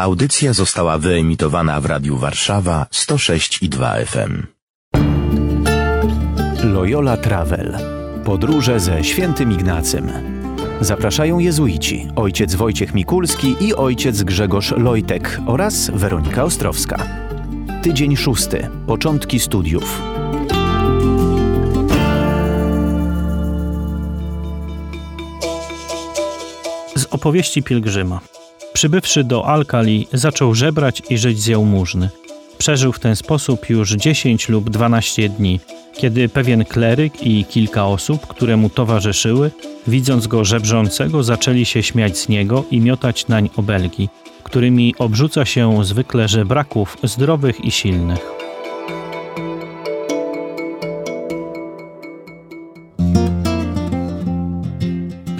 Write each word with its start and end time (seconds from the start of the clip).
Audycja 0.00 0.52
została 0.52 0.98
wyemitowana 0.98 1.80
w 1.80 1.86
Radiu 1.86 2.16
Warszawa 2.16 2.86
106 2.90 3.62
i 3.62 3.68
2 3.68 3.94
FM. 3.94 4.46
Loyola 6.64 7.16
Travel. 7.16 7.78
Podróże 8.24 8.80
ze 8.80 9.04
świętym 9.04 9.52
Ignacym. 9.52 10.10
Zapraszają 10.80 11.38
jezuici, 11.38 12.08
ojciec 12.16 12.54
Wojciech 12.54 12.94
Mikulski 12.94 13.56
i 13.60 13.74
ojciec 13.74 14.22
Grzegorz 14.22 14.70
Lojtek 14.70 15.40
oraz 15.46 15.90
Weronika 15.94 16.44
Ostrowska. 16.44 17.06
Tydzień 17.82 18.16
szósty. 18.16 18.68
Początki 18.86 19.40
studiów. 19.40 20.02
Z 26.96 27.04
opowieści 27.10 27.62
pielgrzyma. 27.62 28.39
Przybywszy 28.80 29.24
do 29.24 29.46
Alkali, 29.46 30.08
zaczął 30.12 30.54
żebrać 30.54 31.02
i 31.10 31.18
żyć 31.18 31.40
z 31.40 31.46
jałmużny. 31.46 32.08
Przeżył 32.58 32.92
w 32.92 32.98
ten 32.98 33.16
sposób 33.16 33.70
już 33.70 33.92
10 33.92 34.48
lub 34.48 34.70
12 34.70 35.28
dni, 35.28 35.60
kiedy 35.94 36.28
pewien 36.28 36.64
kleryk 36.64 37.22
i 37.22 37.44
kilka 37.44 37.86
osób, 37.86 38.26
które 38.26 38.56
mu 38.56 38.70
towarzyszyły, 38.70 39.50
widząc 39.86 40.26
go 40.26 40.44
żebrzącego, 40.44 41.22
zaczęli 41.22 41.64
się 41.64 41.82
śmiać 41.82 42.18
z 42.18 42.28
niego 42.28 42.64
i 42.70 42.80
miotać 42.80 43.28
nań 43.28 43.50
obelgi, 43.56 44.08
którymi 44.42 44.94
obrzuca 44.98 45.44
się 45.44 45.84
zwykle 45.84 46.28
żebraków 46.28 46.96
zdrowych 47.02 47.64
i 47.64 47.70
silnych. 47.70 48.39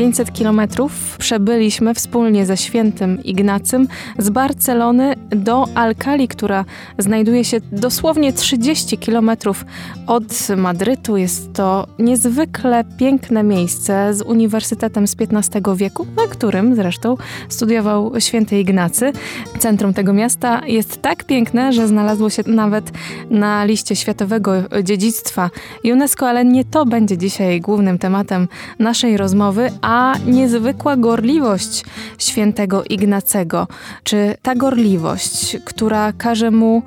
500 0.00 0.32
kilometrów 0.32 1.16
przebyliśmy 1.18 1.94
wspólnie 1.94 2.46
ze 2.46 2.56
świętym 2.56 3.24
Ignacym 3.24 3.88
z 4.18 4.30
Barcelony 4.30 5.14
do 5.30 5.66
Alcali, 5.74 6.28
która 6.28 6.64
znajduje 6.98 7.44
się 7.44 7.60
dosłownie 7.72 8.32
30 8.32 8.98
kilometrów 8.98 9.64
od 10.06 10.48
Madrytu. 10.56 11.16
Jest 11.16 11.52
to 11.52 11.86
niezwykle 11.98 12.84
piękne 12.98 13.42
miejsce 13.42 14.14
z 14.14 14.22
uniwersytetem 14.22 15.06
z 15.06 15.16
XV 15.20 15.76
wieku, 15.76 16.06
na 16.16 16.26
którym 16.26 16.74
zresztą 16.74 17.16
studiował 17.48 18.12
święty 18.18 18.60
Ignacy. 18.60 19.12
Centrum 19.58 19.94
tego 19.94 20.12
miasta 20.12 20.66
jest 20.66 21.02
tak 21.02 21.24
piękne, 21.24 21.72
że 21.72 21.88
znalazło 21.88 22.30
się 22.30 22.42
nawet 22.46 22.90
na 23.30 23.64
liście 23.64 23.96
światowego 23.96 24.52
dziedzictwa 24.82 25.50
UNESCO, 25.84 26.28
ale 26.28 26.44
nie 26.44 26.64
to 26.64 26.86
będzie 26.86 27.18
dzisiaj 27.18 27.60
głównym 27.60 27.98
tematem 27.98 28.48
naszej 28.78 29.16
rozmowy, 29.16 29.70
a 29.82 29.89
niezwykła 30.26 30.96
gorliwość 30.96 31.84
świętego 32.18 32.84
Ignacego. 32.84 33.68
Czy 34.04 34.34
ta 34.42 34.54
gorliwość, 34.54 35.56
która 35.64 36.12
każe 36.12 36.50
mu 36.50 36.82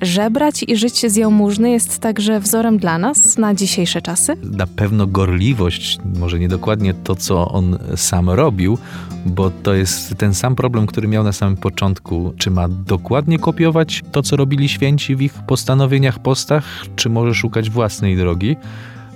żebrać 0.00 0.62
i 0.68 0.76
żyć 0.76 1.12
z 1.12 1.16
jałmużny 1.16 1.70
jest 1.70 1.98
także 1.98 2.40
wzorem 2.40 2.78
dla 2.78 2.98
nas 2.98 3.38
na 3.38 3.54
dzisiejsze 3.54 4.02
czasy? 4.02 4.36
Na 4.42 4.66
pewno 4.66 5.06
gorliwość, 5.06 5.98
może 6.18 6.38
nie 6.38 6.48
dokładnie 6.48 6.94
to, 6.94 7.16
co 7.16 7.48
on 7.48 7.78
sam 7.96 8.30
robił, 8.30 8.78
bo 9.26 9.50
to 9.50 9.74
jest 9.74 10.14
ten 10.16 10.34
sam 10.34 10.56
problem, 10.56 10.86
który 10.86 11.08
miał 11.08 11.24
na 11.24 11.32
samym 11.32 11.56
początku. 11.56 12.32
Czy 12.38 12.50
ma 12.50 12.68
dokładnie 12.68 13.38
kopiować 13.38 14.02
to, 14.12 14.22
co 14.22 14.36
robili 14.36 14.68
święci 14.68 15.16
w 15.16 15.22
ich 15.22 15.32
postanowieniach, 15.32 16.18
postach, 16.18 16.64
czy 16.96 17.08
może 17.08 17.34
szukać 17.34 17.70
własnej 17.70 18.16
drogi? 18.16 18.56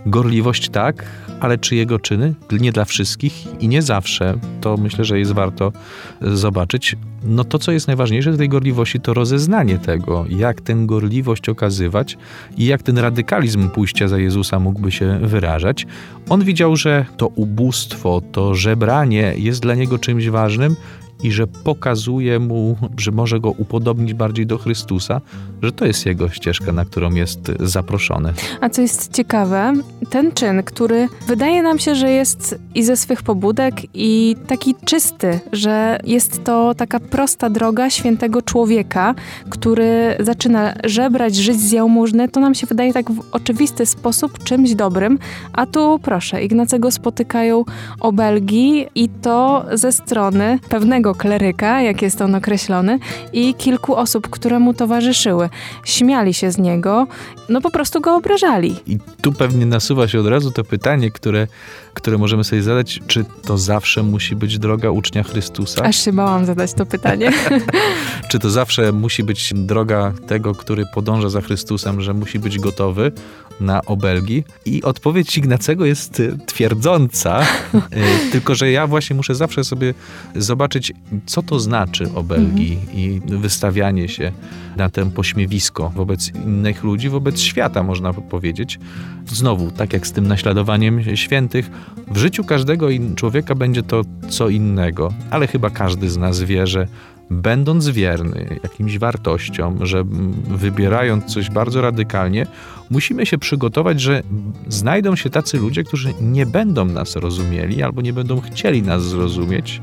Gorliwość 0.06 0.68
tak, 0.68 1.04
ale 1.40 1.58
czy 1.58 1.76
jego 1.76 1.98
czyny? 1.98 2.34
Nie 2.60 2.72
dla 2.72 2.84
wszystkich 2.84 3.62
i 3.62 3.68
nie 3.68 3.82
zawsze. 3.82 4.34
To 4.60 4.76
myślę, 4.76 5.04
że 5.04 5.18
jest 5.18 5.32
warto 5.32 5.72
zobaczyć. 6.20 6.96
No 7.24 7.44
to, 7.44 7.58
co 7.58 7.72
jest 7.72 7.86
najważniejsze 7.86 8.32
w 8.32 8.38
tej 8.38 8.48
gorliwości, 8.48 9.00
to 9.00 9.14
rozeznanie 9.14 9.78
tego, 9.78 10.24
jak 10.28 10.60
tę 10.60 10.74
gorliwość 10.74 11.48
okazywać 11.48 12.18
i 12.56 12.66
jak 12.66 12.82
ten 12.82 12.98
radykalizm 12.98 13.70
pójścia 13.70 14.08
za 14.08 14.18
Jezusa 14.18 14.58
mógłby 14.58 14.92
się 14.92 15.18
wyrażać. 15.22 15.86
On 16.28 16.44
widział, 16.44 16.76
że 16.76 17.06
to 17.16 17.26
ubóstwo, 17.26 18.22
to 18.32 18.54
żebranie 18.54 19.34
jest 19.36 19.62
dla 19.62 19.74
niego 19.74 19.98
czymś 19.98 20.28
ważnym 20.28 20.76
i 21.22 21.32
że 21.32 21.46
pokazuje 21.46 22.38
mu, 22.38 22.76
że 22.98 23.10
może 23.10 23.40
go 23.40 23.50
upodobnić 23.50 24.14
bardziej 24.14 24.46
do 24.46 24.58
Chrystusa, 24.58 25.20
że 25.62 25.72
to 25.72 25.86
jest 25.86 26.06
jego 26.06 26.28
ścieżka, 26.28 26.72
na 26.72 26.84
którą 26.84 27.14
jest 27.14 27.40
zaproszony. 27.60 28.32
A 28.60 28.68
co 28.68 28.82
jest 28.82 29.12
ciekawe, 29.12 29.72
ten 30.10 30.32
czyn, 30.32 30.62
który 30.62 31.08
wydaje 31.26 31.62
nam 31.62 31.78
się, 31.78 31.94
że 31.94 32.10
jest 32.10 32.58
i 32.74 32.82
ze 32.82 32.96
swych 32.96 33.22
pobudek, 33.22 33.74
i 33.94 34.36
taki 34.46 34.74
czysty, 34.84 35.40
że 35.52 35.98
jest 36.04 36.44
to 36.44 36.74
taka 36.74 37.00
prosta 37.00 37.50
droga 37.50 37.90
świętego 37.90 38.42
człowieka, 38.42 39.14
który 39.50 40.16
zaczyna 40.20 40.74
żebrać, 40.84 41.36
żyć 41.36 41.60
z 41.60 41.72
jałmużny, 41.72 42.28
to 42.28 42.40
nam 42.40 42.54
się 42.54 42.66
wydaje 42.66 42.92
tak 42.92 43.10
w 43.10 43.20
oczywisty 43.32 43.86
sposób 43.86 44.44
czymś 44.44 44.74
dobrym, 44.74 45.18
a 45.52 45.66
tu 45.66 45.98
proszę, 46.02 46.42
Ignacego 46.42 46.90
spotykają 46.90 47.64
obelgi 48.00 48.86
i 48.94 49.08
to 49.08 49.66
ze 49.72 49.92
strony 49.92 50.58
pewnego 50.68 51.09
kleryka, 51.14 51.82
jak 51.82 52.02
jest 52.02 52.22
on 52.22 52.34
określony, 52.34 52.98
i 53.32 53.54
kilku 53.54 53.96
osób, 53.96 54.30
które 54.30 54.58
mu 54.58 54.74
towarzyszyły. 54.74 55.48
Śmiali 55.84 56.34
się 56.34 56.50
z 56.50 56.58
niego, 56.58 57.06
no 57.48 57.60
po 57.60 57.70
prostu 57.70 58.00
go 58.00 58.16
obrażali. 58.16 58.76
I 58.86 58.98
tu 59.22 59.32
pewnie 59.32 59.66
nasuwa 59.66 60.08
się 60.08 60.20
od 60.20 60.26
razu 60.26 60.50
to 60.50 60.64
pytanie, 60.64 61.10
które, 61.10 61.46
które 61.94 62.18
możemy 62.18 62.44
sobie 62.44 62.62
zadać, 62.62 63.00
czy 63.06 63.24
to 63.44 63.58
zawsze 63.58 64.02
musi 64.02 64.36
być 64.36 64.58
droga 64.58 64.90
ucznia 64.90 65.22
Chrystusa? 65.22 65.82
Aż 65.82 66.04
się 66.04 66.12
bałam 66.12 66.46
zadać 66.46 66.74
to 66.74 66.86
pytanie. 66.86 67.32
czy 68.30 68.38
to 68.38 68.50
zawsze 68.50 68.92
musi 68.92 69.24
być 69.24 69.52
droga 69.54 70.12
tego, 70.26 70.54
który 70.54 70.84
podąża 70.94 71.28
za 71.28 71.40
Chrystusem, 71.40 72.00
że 72.00 72.14
musi 72.14 72.38
być 72.38 72.58
gotowy 72.58 73.12
na 73.60 73.84
obelgi? 73.84 74.44
I 74.64 74.82
odpowiedź 74.82 75.38
Ignacego 75.38 75.84
jest 75.84 76.22
twierdząca, 76.46 77.42
y, 77.42 78.30
tylko 78.32 78.54
że 78.54 78.70
ja 78.70 78.86
właśnie 78.86 79.16
muszę 79.16 79.34
zawsze 79.34 79.64
sobie 79.64 79.94
zobaczyć, 80.36 80.92
co 81.26 81.42
to 81.42 81.60
znaczy 81.60 82.10
obelgi 82.14 82.72
mhm. 82.72 82.98
i 82.98 83.20
wystawianie 83.26 84.08
się 84.08 84.32
na 84.76 84.88
tę 84.88 85.10
pośmiewisko 85.10 85.92
wobec 85.96 86.34
innych 86.34 86.84
ludzi, 86.84 87.08
wobec 87.08 87.40
świata, 87.40 87.82
można 87.82 88.12
powiedzieć. 88.12 88.78
Znowu, 89.26 89.70
tak 89.70 89.92
jak 89.92 90.06
z 90.06 90.12
tym 90.12 90.26
naśladowaniem 90.26 91.16
świętych, 91.16 91.70
w 92.10 92.16
życiu 92.16 92.44
każdego 92.44 92.88
człowieka 93.16 93.54
będzie 93.54 93.82
to 93.82 94.02
co 94.28 94.48
innego, 94.48 95.12
ale 95.30 95.46
chyba 95.46 95.70
każdy 95.70 96.10
z 96.10 96.16
nas 96.16 96.42
wie, 96.42 96.66
że 96.66 96.86
będąc 97.30 97.88
wierny 97.88 98.60
jakimś 98.62 98.98
wartościom, 98.98 99.86
że 99.86 100.04
wybierając 100.48 101.24
coś 101.24 101.50
bardzo 101.50 101.80
radykalnie, 101.80 102.46
musimy 102.90 103.26
się 103.26 103.38
przygotować, 103.38 104.00
że 104.00 104.22
znajdą 104.68 105.16
się 105.16 105.30
tacy 105.30 105.58
ludzie, 105.58 105.84
którzy 105.84 106.14
nie 106.20 106.46
będą 106.46 106.84
nas 106.84 107.16
rozumieli 107.16 107.82
albo 107.82 108.02
nie 108.02 108.12
będą 108.12 108.40
chcieli 108.40 108.82
nas 108.82 109.02
zrozumieć 109.02 109.80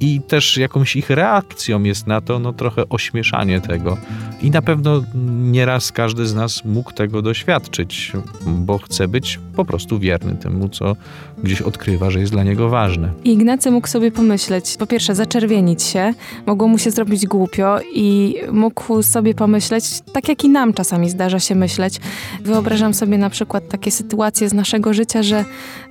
i 0.00 0.20
też 0.20 0.56
jakąś 0.56 0.96
ich 0.96 1.10
reakcją 1.10 1.82
jest 1.82 2.06
na 2.06 2.20
to 2.20 2.38
no, 2.38 2.52
trochę 2.52 2.88
ośmieszanie 2.88 3.60
tego. 3.60 3.96
I 4.42 4.50
na 4.50 4.62
pewno 4.62 5.02
nieraz 5.50 5.92
każdy 5.92 6.26
z 6.26 6.34
nas 6.34 6.64
mógł 6.64 6.92
tego 6.92 7.22
doświadczyć, 7.22 8.12
bo 8.46 8.78
chce 8.78 9.08
być 9.08 9.40
po 9.56 9.64
prostu 9.64 9.98
wierny 9.98 10.36
temu, 10.36 10.68
co 10.68 10.96
gdzieś 11.42 11.62
odkrywa, 11.62 12.10
że 12.10 12.20
jest 12.20 12.32
dla 12.32 12.44
niego 12.44 12.68
ważne. 12.68 13.12
Ignacy 13.24 13.70
mógł 13.70 13.88
sobie 13.88 14.12
pomyśleć, 14.12 14.76
po 14.78 14.86
pierwsze 14.86 15.14
zaczerwienić 15.14 15.82
się, 15.82 16.14
mogło 16.46 16.68
mu 16.68 16.78
się 16.78 16.90
zrobić 16.90 17.26
głupio 17.26 17.78
i 17.94 18.34
mógł 18.52 19.02
sobie 19.02 19.34
pomyśleć, 19.34 19.84
tak 20.12 20.28
jak 20.28 20.44
i 20.44 20.48
nam 20.48 20.72
czasami 20.72 21.10
zdarza 21.10 21.40
się 21.40 21.54
myśleć. 21.54 22.00
Wyobrażam 22.44 22.94
sobie 22.94 23.18
na 23.18 23.30
przykład 23.30 23.68
takie 23.68 23.90
sytuacje 23.90 24.48
z 24.48 24.52
naszego 24.52 24.94
życia, 24.94 25.22
że 25.22 25.44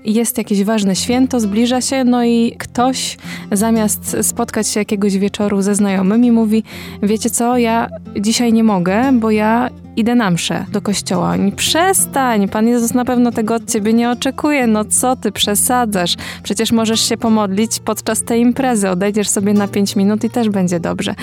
jest 0.05 0.37
jakieś 0.37 0.63
ważne 0.63 0.95
święto, 0.95 1.39
zbliża 1.39 1.81
się, 1.81 2.03
no 2.03 2.23
i 2.23 2.55
ktoś 2.57 3.17
zamiast 3.51 3.96
spotkać 4.21 4.67
się 4.67 4.79
jakiegoś 4.79 5.17
wieczoru 5.17 5.61
ze 5.61 5.75
znajomymi 5.75 6.31
mówi, 6.31 6.63
wiecie 7.03 7.29
co, 7.29 7.57
ja 7.57 7.89
dzisiaj 8.19 8.53
nie 8.53 8.63
mogę, 8.63 9.11
bo 9.13 9.31
ja 9.31 9.69
idę 9.97 10.15
na 10.15 10.31
mszę 10.31 10.65
do 10.71 10.81
kościoła. 10.81 11.29
Oni, 11.29 11.51
przestań, 11.51 12.47
Pan 12.47 12.67
Jezus 12.67 12.93
na 12.93 13.05
pewno 13.05 13.31
tego 13.31 13.55
od 13.55 13.71
ciebie 13.71 13.93
nie 13.93 14.09
oczekuje. 14.09 14.67
No 14.67 14.85
co 14.85 15.15
ty 15.15 15.31
przesadzasz? 15.31 16.15
Przecież 16.43 16.71
możesz 16.71 17.09
się 17.09 17.17
pomodlić 17.17 17.79
podczas 17.79 18.23
tej 18.23 18.41
imprezy. 18.41 18.89
Odejdziesz 18.89 19.29
sobie 19.29 19.53
na 19.53 19.67
5 19.67 19.95
minut 19.95 20.23
i 20.23 20.29
też 20.29 20.49
będzie 20.49 20.79
dobrze. 20.79 21.15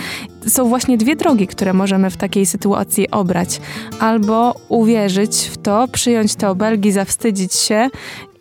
Są 0.46 0.68
właśnie 0.68 0.98
dwie 0.98 1.16
drogi, 1.16 1.46
które 1.46 1.72
możemy 1.72 2.10
w 2.10 2.16
takiej 2.16 2.46
sytuacji 2.46 3.10
obrać. 3.10 3.60
Albo 4.00 4.54
uwierzyć 4.68 5.36
w 5.52 5.56
to, 5.56 5.88
przyjąć 5.88 6.34
te 6.34 6.50
obelgi, 6.50 6.92
zawstydzić 6.92 7.54
się 7.54 7.88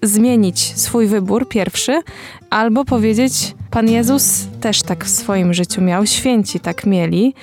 zmienić 0.03 0.59
swój 0.59 1.07
wybór 1.07 1.47
pierwszy, 1.47 2.01
albo 2.49 2.85
powiedzieć: 2.85 3.55
Pan 3.71 3.89
Jezus 3.89 4.47
też 4.61 4.81
tak 4.81 5.05
w 5.05 5.09
swoim 5.09 5.53
życiu 5.53 5.81
miał, 5.81 6.05
święci 6.05 6.59
tak 6.59 6.85
mieli. 6.85 7.33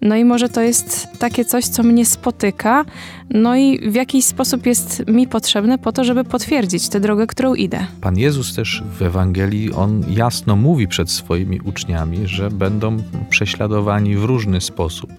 No 0.00 0.16
i 0.16 0.24
może 0.24 0.48
to 0.48 0.60
jest 0.60 1.08
takie 1.18 1.44
coś, 1.44 1.64
co 1.64 1.82
mnie 1.82 2.06
spotyka, 2.06 2.84
no 3.30 3.56
i 3.56 3.90
w 3.90 3.94
jakiś 3.94 4.24
sposób 4.24 4.66
jest 4.66 5.02
mi 5.08 5.26
potrzebne 5.26 5.78
po 5.78 5.92
to, 5.92 6.04
żeby 6.04 6.24
potwierdzić 6.24 6.88
tę 6.88 7.00
drogę, 7.00 7.26
którą 7.26 7.54
idę. 7.54 7.86
Pan 8.00 8.18
Jezus 8.18 8.54
też 8.54 8.82
w 8.98 9.02
Ewangelii, 9.02 9.72
on 9.72 10.04
jasno 10.08 10.56
mówi 10.56 10.88
przed 10.88 11.10
swoimi 11.10 11.60
uczniami, 11.60 12.18
że 12.26 12.50
będą 12.50 12.96
prześladowani 13.30 14.16
w 14.16 14.24
różny 14.24 14.60
sposób. 14.60 15.10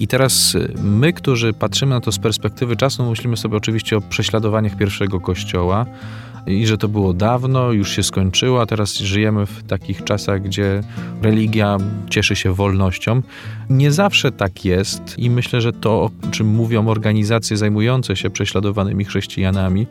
I 0.00 0.08
teraz 0.08 0.54
y, 0.54 0.74
my, 0.82 1.12
którzy 1.12 1.52
patrzymy 1.52 1.94
na 1.94 2.00
to 2.00 2.12
z 2.12 2.18
perspektywy 2.18 2.76
czasu, 2.76 3.10
myślimy 3.10 3.36
sobie 3.36 3.56
oczywiście 3.56 3.96
o 3.96 4.00
prześladowaniach 4.00 4.76
pierwszego 4.76 5.20
kościoła, 5.20 5.86
i 6.46 6.66
że 6.66 6.78
to 6.78 6.88
było 6.88 7.12
dawno, 7.12 7.72
już 7.72 7.90
się 7.90 8.02
skończyło, 8.02 8.60
a 8.60 8.66
teraz 8.66 8.94
żyjemy 8.94 9.46
w 9.46 9.62
takich 9.62 10.04
czasach, 10.04 10.42
gdzie 10.42 10.80
religia 11.22 11.76
cieszy 12.10 12.36
się 12.36 12.52
wolnością. 12.52 13.22
Nie 13.70 13.92
zawsze 13.92 14.32
tak 14.32 14.64
jest 14.64 15.18
i 15.18 15.30
myślę, 15.30 15.60
że 15.60 15.72
to, 15.72 15.90
o 15.90 16.10
czym 16.30 16.46
mówią 16.46 16.88
organizacje 16.88 17.56
zajmujące 17.56 18.16
się 18.16 18.30
prześladowanymi 18.30 19.04
chrześcijanami, 19.04 19.86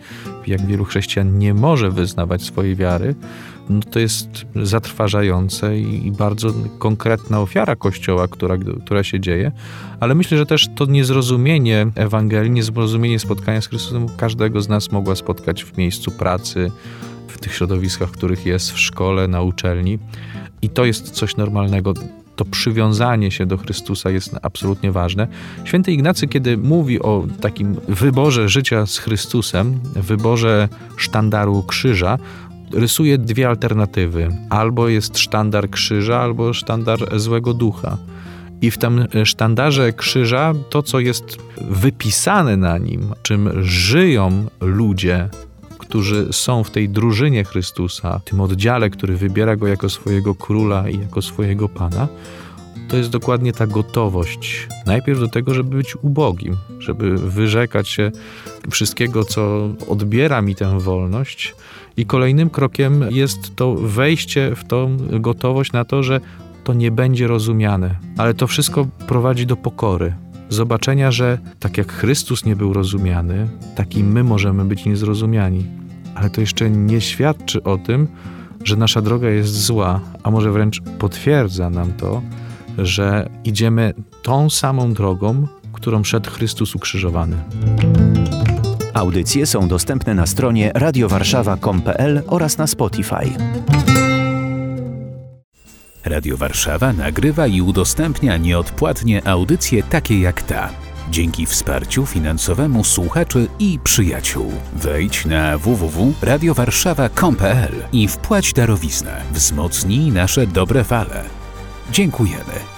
jak 0.48 0.66
wielu 0.66 0.86
chrześcijan 0.86 1.38
nie 1.38 1.54
może 1.54 1.92
wyznawać 1.92 2.42
swojej 2.42 2.76
wiary, 2.76 3.16
no 3.69 3.80
to 3.92 4.00
jest 4.00 4.45
zatrważające 4.63 5.80
i, 5.80 6.12
bardzo 6.12 6.54
konkretna 6.80 7.39
ofiara 7.39 7.75
Kościoła, 7.75 8.27
która, 8.27 8.57
która 8.86 9.04
się 9.04 9.19
dzieje, 9.19 9.51
ale 10.00 10.15
myślę, 10.15 10.38
że 10.38 10.45
też 10.45 10.69
to 10.75 10.86
niezrozumienie 10.86 11.88
Ewangelii, 11.95 12.51
niezrozumienie 12.51 13.19
spotkania 13.19 13.62
z 13.62 13.68
Chrystusem 13.68 14.07
każdego 14.18 14.62
z 14.62 14.69
nas 14.69 14.92
mogła 14.92 15.15
spotkać 15.15 15.63
w 15.63 15.77
miejscu 15.77 16.12
pracy, 16.12 16.71
w 17.27 17.38
tych 17.38 17.56
środowiskach, 17.56 18.10
w 18.10 18.12
których 18.12 18.45
jest, 18.45 18.71
w 18.71 18.80
szkole, 18.80 19.27
na 19.27 19.42
uczelni. 19.42 20.00
I 20.62 20.69
to 20.69 20.86
jest 20.86 21.12
coś 21.12 21.38
normalnego 21.38 21.94
to 22.36 22.45
przywiązanie 22.45 23.31
się 23.31 23.45
do 23.45 23.57
Chrystusa 23.57 24.10
jest 24.10 24.36
absolutnie 24.42 24.92
ważne. 24.92 25.27
Święty 25.63 25.92
Ignacy, 25.92 26.27
kiedy 26.27 26.57
mówi 26.57 27.01
o 27.01 27.25
takim 27.42 27.75
wyborze 27.88 28.50
życia 28.50 28.86
z 28.86 28.98
Chrystusem, 28.98 29.80
wyborze 29.95 30.69
sztandaru 30.98 31.63
krzyża, 31.63 32.18
rysuje 32.74 33.18
dwie 33.18 33.50
alternatywy. 33.50 34.38
Albo 34.50 34.88
jest 34.88 35.18
sztandar 35.18 35.70
krzyża, 35.70 36.20
albo 36.20 36.54
sztandar 36.54 37.20
złego 37.20 37.54
ducha. 37.54 37.98
I 38.62 38.72
w 38.72 38.78
tym 38.78 39.08
sztandarze 39.24 39.94
krzyża 39.94 40.54
to, 40.70 40.84
co 40.84 41.00
jest 41.00 41.38
wypisane 41.70 42.58
na 42.58 42.78
nim, 42.78 43.14
czym 43.22 43.50
żyją 43.64 44.46
ludzie, 44.62 45.30
którzy 45.78 46.28
są 46.31 46.64
w 46.64 46.72
tej 46.72 46.90
drużynie 46.90 47.44
Chrystusa, 47.44 48.20
tym 48.25 48.42
oddziale, 48.42 48.90
który 48.90 49.18
wybiera 49.18 49.56
go 49.56 49.68
jako 49.68 49.90
swojego 49.90 50.36
króla 50.36 50.90
i 50.90 51.00
jako 51.00 51.22
swojego 51.22 51.70
pana, 51.70 52.08
to 52.88 52.98
jest 52.98 53.10
dokładnie 53.10 53.54
ta 53.54 53.68
gotowość. 53.68 54.68
Najpierw 54.86 55.20
do 55.20 55.28
tego, 55.28 55.54
żeby 55.54 55.78
być 55.78 55.96
ubogim, 55.96 56.58
żeby 56.80 57.18
wyrzekać 57.18 57.88
się 57.88 58.12
wszystkiego, 58.72 59.25
co 59.25 59.70
odbiera 59.88 60.42
mi 60.42 60.56
tę 60.56 60.80
wolność. 60.80 61.56
I 61.98 62.06
kolejnym 62.06 62.50
krokiem 62.50 63.06
jest 63.10 63.56
to 63.56 63.75
wejście 63.75 64.56
w 64.56 64.64
tą 64.64 64.98
gotowość 65.20 65.72
na 65.72 65.86
to, 65.86 66.04
że 66.04 66.20
to 66.64 66.74
nie 66.74 66.92
będzie 66.92 67.28
rozumiane. 67.28 67.96
Ale 68.18 68.34
to 68.34 68.48
wszystko 68.48 68.88
prowadzi 69.08 69.46
do 69.46 69.56
pokory. 69.56 70.14
Zobaczenia, 70.50 71.12
że 71.12 71.38
tak 71.60 71.78
jak 71.78 71.92
Chrystus 71.92 72.46
nie 72.46 72.56
był 72.56 72.74
rozumiany, 72.74 73.48
tak 73.75 73.96
i 73.96 74.04
my 74.04 74.24
możemy 74.24 74.66
być 74.66 74.86
niezrozumiani. 74.86 75.66
Ale 76.16 76.30
to 76.30 76.42
jeszcze 76.42 76.70
nie 76.70 77.02
świadczy 77.02 77.64
o 77.64 77.78
tym, 77.78 78.08
że 78.64 78.75
nasza 78.75 79.02
droga 79.02 79.30
jest 79.30 79.66
zła, 79.66 80.00
a 80.24 80.31
może 80.31 80.52
wręcz 80.52 80.81
potwierdza 81.00 81.70
nam 81.70 81.94
to, 81.94 82.22
że 82.78 83.30
idziemy 83.44 83.94
tą 84.22 84.50
samą 84.50 84.94
drogą, 84.94 85.48
którą 85.74 86.04
szedł 86.04 86.31
Chrystus 86.31 86.75
ukrzyżowany. 86.75 87.38
Audycje 88.94 89.46
są 89.46 89.68
dostępne 89.68 90.14
na 90.14 90.25
stronie 90.25 90.72
radiowarszawa.com.pl 90.75 92.22
oraz 92.28 92.58
na 92.58 92.68
Spotify. 92.68 93.30
Radio 96.06 96.38
Warszawa 96.38 96.94
nagrywa 96.94 97.48
i 97.48 97.62
udostępnia 97.62 98.38
nieodpłatnie 98.38 99.28
audycje 99.28 99.84
takie 99.84 100.20
jak 100.20 100.42
ta. 100.42 100.70
Dzięki 101.12 101.46
wsparciu 101.46 102.06
finansowemu 102.06 102.84
słuchaczy 102.84 103.48
i 103.60 103.80
przyjaciół. 103.84 104.52
Wejdź 104.74 105.25
na 105.25 105.58
www.radiowarszawa.com.pl 105.58 107.74
i 107.92 108.08
wpłać 108.08 108.54
darowiznę. 108.54 109.22
Wzmocnij 109.31 110.12
nasze 110.12 110.48
dobre 110.48 110.84
fale. 110.84 111.43
Dziękujemy. 111.92 112.73